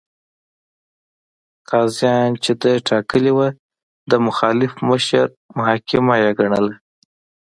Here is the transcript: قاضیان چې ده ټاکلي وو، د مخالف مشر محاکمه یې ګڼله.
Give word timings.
قاضیان 1.69 2.29
چې 2.43 2.51
ده 2.61 2.71
ټاکلي 2.89 3.31
وو، 3.35 3.47
د 4.11 4.13
مخالف 4.25 4.71
مشر 4.89 5.27
محاکمه 5.57 6.13
یې 6.23 6.29
ګڼله. 6.39 6.75